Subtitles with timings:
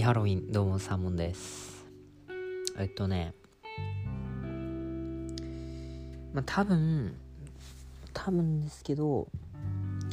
[0.00, 1.84] ピハロウィンどうもサーモンです。
[2.78, 3.34] えっとね。
[6.32, 7.14] まあ多分
[8.14, 9.28] 多分ですけど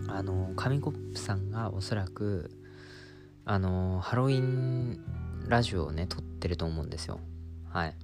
[0.10, 2.52] あの紙コップさんがおそらく
[3.46, 5.00] あのハロウィン
[5.48, 7.22] ラジオをね撮ってると思うんですよ。
[7.70, 7.96] はい。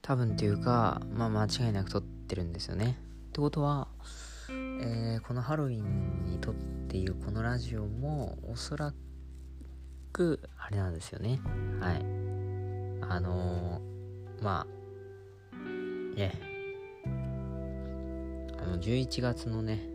[0.00, 2.96] 多分っていうかまあ間違いなく撮ってるんですよね。
[3.28, 3.88] ってことは
[4.48, 6.54] えー、このハロウィンに撮っ
[6.88, 8.94] ているこのラジオもおそらく
[10.12, 11.40] くあれなんですよね。
[11.80, 12.04] はい。
[13.08, 16.32] あのー、まあね
[18.58, 19.88] あの11月のね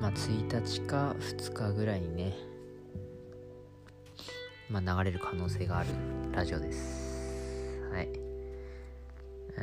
[0.00, 2.34] まあ1日か2日ぐらいにね
[4.70, 5.88] まあ流れる可能性がある
[6.32, 7.80] ラジオです。
[7.92, 8.08] はい。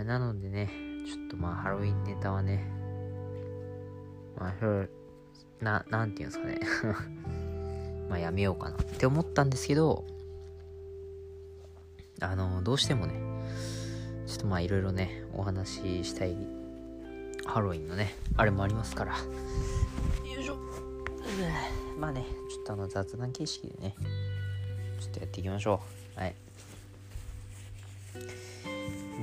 [0.05, 0.69] なのでね
[1.05, 2.63] ちょっとまあハロウィンネタはね
[4.37, 4.53] まあ
[5.63, 6.59] ななんていうんですかね。
[8.11, 10.03] まあやめようかなって思ったんですけど
[12.19, 13.13] あのどうしてもね
[14.27, 16.35] ちょっとまあいろいろねお話ししたい
[17.45, 19.13] ハロウィンのねあれもありますから。
[19.13, 20.57] よいしょ。
[21.97, 23.95] まあねちょっとあの雑談形式でね
[24.99, 25.81] ちょっとやっていきましょ
[26.17, 26.19] う。
[26.19, 26.35] はい。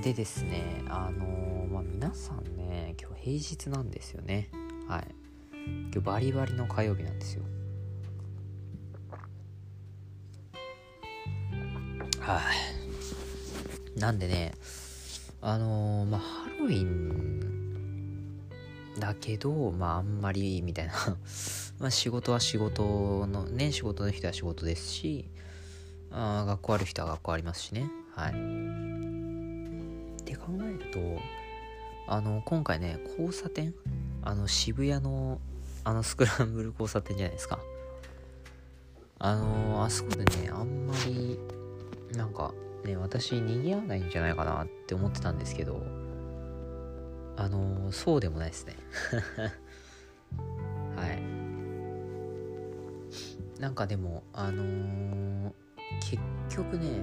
[0.02, 4.48] でですねあの、まあ皆さんね今日平日なんですよね。
[4.88, 5.04] はい。
[5.54, 7.42] 今日バリバリの火曜日なんですよ。
[12.28, 12.40] は
[13.96, 13.98] い。
[13.98, 14.52] なんでね
[15.40, 18.48] あのー、まあハロウィン
[18.98, 20.92] だけどまああんまりみたいな。
[21.80, 25.24] まあ仕事は仕事のね仕事の人は仕事ですし
[26.10, 27.90] あ学校ある人は学校ありますしね。
[28.14, 28.32] はい。
[28.32, 28.34] っ
[30.24, 30.98] て考えると
[32.08, 33.74] あの今回ね交差点？
[34.22, 35.40] あの渋谷の
[35.82, 37.58] あのスクランブル交差点じゃないですか。
[39.18, 41.38] あのあそこでねあんまり
[42.14, 42.54] なんか
[42.84, 45.82] ね私賑わないんじゃないかなって思ってたんですけど
[47.36, 48.74] あのそうでもないですね。
[50.96, 51.22] はい。
[53.60, 55.52] なんかでもあのー、
[56.00, 57.00] 結局ね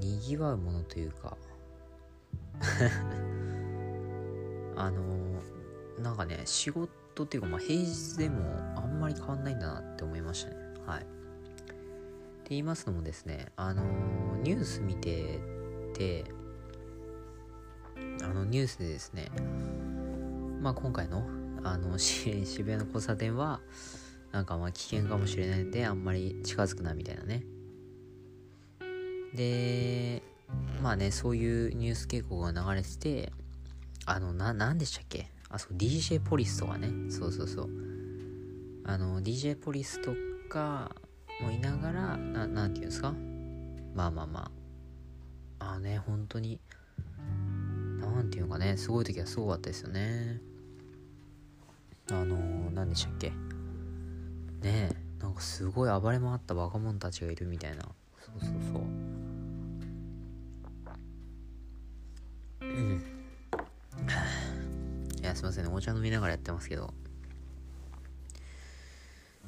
[0.00, 1.36] 賑わうものというか
[4.76, 8.42] あのー、なんかね仕事っていうかまあ平日でも
[8.76, 10.56] あんまり変わんないんだなって思いましたね。
[10.86, 11.06] はい。
[12.44, 13.82] って言いますのもですねあの、
[14.42, 15.40] ニュース見て
[15.94, 16.26] て
[18.22, 19.30] あのニュースでですね
[20.60, 21.26] まあ今回の
[21.62, 23.62] あの 渋谷の交差点は
[24.30, 27.46] なんかまあ危険かもしれないんであんまり近づくなみたいなね。
[29.34, 30.22] で
[30.82, 33.32] まあねそういうニュース傾向が流れてて
[34.04, 35.30] あのな何でしたっけ？
[35.48, 37.10] あそう DJ ポリスとかね。
[37.10, 37.70] そうそうそう。
[38.84, 40.14] あの DJ ポリスと
[40.50, 40.94] か
[41.40, 43.12] もいながらななんていうんですか？
[43.94, 44.50] まあまあま
[45.60, 45.64] あ。
[45.66, 46.60] ああね本当に。
[48.00, 50.40] なんていうかねすごい時はすごかったですよね。
[52.10, 52.36] あの
[52.70, 53.30] 何でしたっけ？
[53.30, 53.34] ね
[54.62, 54.90] え
[55.20, 57.82] なんかすごい暴れ回った若者たちがいるみたいな。
[58.20, 58.82] そうそうそう。
[62.60, 63.02] うん。
[65.20, 66.92] いやすいませんねお茶飲みながらやってますけど。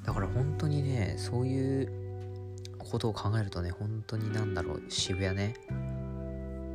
[0.07, 1.89] だから本当にねそういう
[2.79, 5.55] ことを考えるとね本当になんだろう渋谷ね。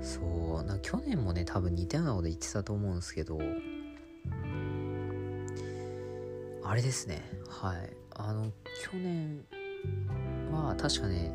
[0.01, 0.19] そ
[0.61, 3.39] うな去年もね多分似たようなこと言ってたと思うんですけど
[6.63, 7.21] あれですね。
[7.49, 7.89] はい。
[8.15, 8.51] あの
[8.91, 9.43] 去年
[10.51, 11.31] は確かね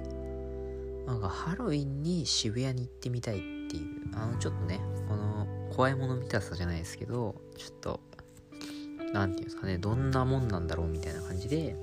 [1.06, 8.00] なんかハロウィンに渋谷に行ってみたいっていうあのちょっとねこの怖いもの見たさじゃないですけどちょっと
[9.12, 11.76] 何て言うんですかねどんなもんなんだろうみたいな感じで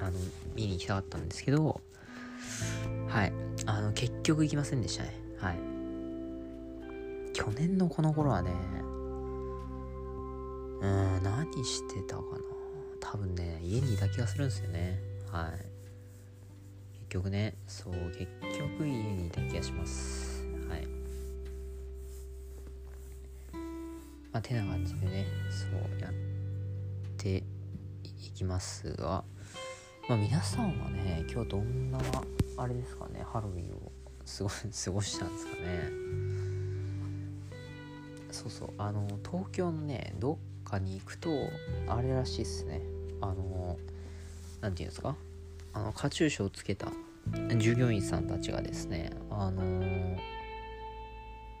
[0.00, 0.18] あの
[0.54, 1.80] 見に行きたかったんですけど
[3.08, 3.32] はい。
[3.66, 5.14] あの結局行きませんでしたね。
[5.38, 5.58] はい。
[7.32, 8.50] 去年のこの頃はね
[10.80, 12.38] うん何してたかな。
[13.00, 15.00] 多分ね家にいた気がするんですよね。
[15.30, 15.52] はい。
[17.00, 18.26] 結局ねそう結
[18.58, 20.37] 局家にいた気がします。
[24.32, 26.12] まあてな感じでねそうやっ
[27.16, 27.42] て
[28.04, 29.24] いきますが
[30.08, 31.98] まあ皆さんはね今日どんな
[32.56, 33.92] あれですかねハロウィンを
[34.26, 35.90] 過ご過ごしたんですかね。
[38.30, 41.30] そうそうあの東京のねどっかに行くと
[41.88, 42.82] あれらしいっすね。
[43.20, 43.78] あの
[44.60, 45.16] 何て言うんですか？
[45.72, 46.88] あのカチューシャをつけた
[47.56, 49.62] 従業員さんたちがですねあの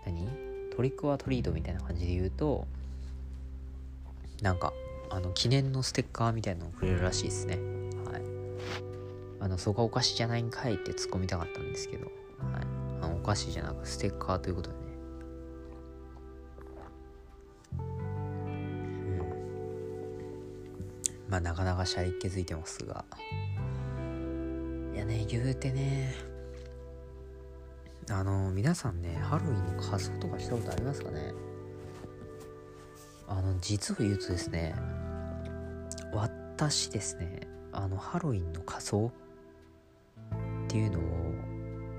[0.04, 0.47] 何？
[0.78, 2.68] トリックはトリートみたいな感じで言うと
[4.42, 4.72] なんか
[5.10, 7.56] あの記念のステッカーみたいなのをくれるらしいですね。
[8.04, 8.22] はい。
[9.40, 12.12] あのそこはお菓子じゃないんかいって突っ込みたかったんですけど、はい、
[13.02, 14.82] あのお菓子じゃなくステッカーということでね。
[21.28, 23.04] まあなかなかシャリ気づいてますが。
[24.94, 26.37] いやね言うてね
[28.10, 31.32] あの皆さんねハロウィンの仮装とかしたことありますかね？
[33.26, 34.74] あの実を言うとですね
[36.12, 37.40] 私ですね
[37.72, 39.12] あのハロウィンの仮装
[40.66, 41.02] っていうのを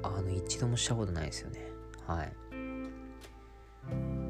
[0.03, 1.59] あの一度もしたことないですよね。
[2.07, 2.31] はい。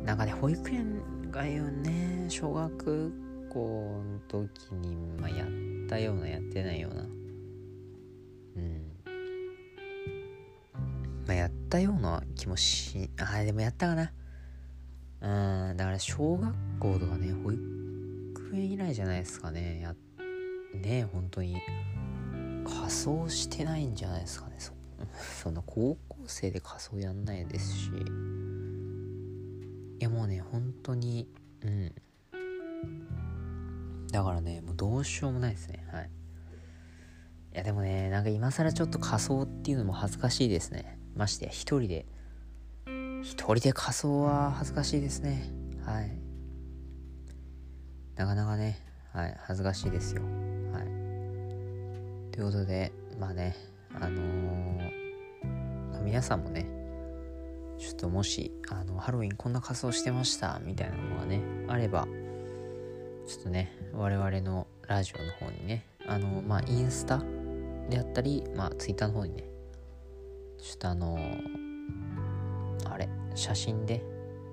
[0.04, 3.14] なんかね保育園がよね小学
[3.50, 5.48] 校の時に、まあ、やっ
[5.88, 7.06] たようなやってないような
[11.70, 14.12] ったような気もしあでもやったかな。
[15.22, 19.82] うんだから小学校とかね保育園以来じゃないですかね。
[19.82, 19.94] や
[20.74, 21.58] ね本当に。
[22.66, 24.56] 仮装してないんじゃないですかね。
[24.58, 24.74] そ
[25.44, 27.92] そんな高校生で仮装やんないですし。
[30.00, 31.30] いやもうね本当に
[31.62, 31.94] うん。
[34.12, 35.86] だからねもうどうしようもないですね。
[35.92, 36.10] はい。
[37.54, 41.00] いやでもねなんか今更ちょっと仮装っていうのも恥ずかしいですね。
[41.20, 42.06] ましてや一人で。
[43.22, 45.52] 一人で仮装は恥ずかしいですね。
[45.86, 46.10] はい。
[48.16, 48.80] なかなかね
[49.14, 50.24] はい恥ずかしいですよ。
[50.72, 52.32] はい。
[52.32, 53.56] ということでまあね
[53.94, 56.66] あのー、皆さんもね
[57.78, 62.08] ちょっともしあのハロウィンこんな仮装してましたみたいなのがねあれば
[63.28, 67.22] ちょっとね我々のラジオの方にねあのまあインスタ
[67.90, 69.49] であったりまあツイッターの方にね
[70.62, 71.18] ちょっとあの
[72.86, 73.10] あれ？
[73.36, 74.04] 写真で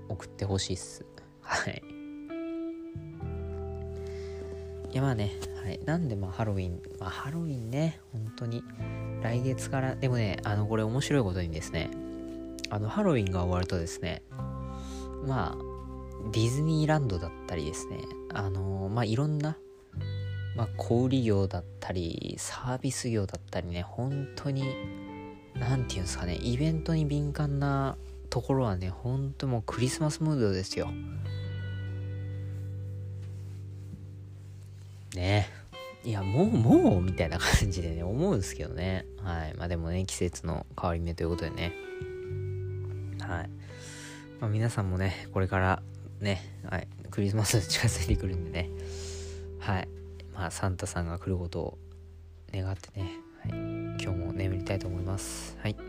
[0.08, 1.04] 送ってほしいっす。
[1.40, 1.82] はい。
[4.92, 5.32] いやまあね、
[5.62, 6.80] はい、なんでまあハロウィン？
[6.98, 8.00] まあハロウィンね。
[8.12, 8.62] 本当に。
[9.22, 9.96] 来月から。
[9.96, 11.90] でもねあのこれ面白いことにですね。
[12.70, 14.22] あのハロウィンが終わるとですね。
[15.26, 15.56] まあ
[16.32, 17.98] ディズニーランドだったりですね。
[18.32, 19.56] あのまあいろんな
[20.56, 23.82] まあ小売業だったりサービス業だったりね。
[23.82, 24.64] 本当に
[25.60, 27.96] 何て言うんですかねイベントに敏感な
[28.30, 30.88] ところはねほんともうクリスマスムードですよ。
[35.14, 35.48] ね。
[36.04, 39.06] いやもうもうみたいな感じでね思うんですけどね。
[39.22, 39.54] はい。
[39.54, 41.72] まあでもね季節の変わり目ということでね。
[43.20, 43.50] はい。
[44.40, 45.82] まあ、皆さんもねこれから
[46.20, 48.70] ね、はい、クリスマス近づいてくるんでね。
[49.58, 49.88] はい。
[50.32, 51.78] まあサンタさんが来ることを
[52.52, 53.10] 願ってね、
[53.46, 53.48] い、
[54.02, 55.56] 今日も眠りたいと思います。
[55.60, 55.74] はい。
[55.74, 55.82] と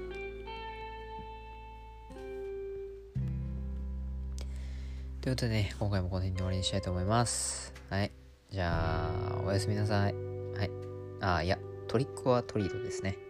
[5.30, 7.74] いうことでね今回もこの辺で終わりにしたいと思います。
[7.89, 8.12] はい。
[8.50, 9.12] じゃあ
[9.45, 10.13] おやすみなさい。
[10.13, 10.19] は
[10.63, 10.71] い。
[11.19, 13.26] あいやトリックはトリートですね。